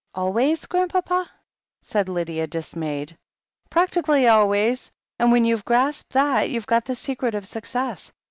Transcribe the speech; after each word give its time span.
'Always, 0.15 0.65
Grandpapa?" 0.65 1.29
said 1.83 2.09
Lydia, 2.09 2.47
dismayed. 2.47 3.15
'Practically 3.69 4.27
always, 4.27 4.91
and 5.19 5.31
when 5.31 5.45
you've 5.45 5.63
grasped 5.63 6.13
that, 6.13 6.49
you've 6.49 6.65
got 6.65 6.85
the 6.85 6.95
secret 6.95 7.35
of 7.35 7.47
success. 7.47 8.11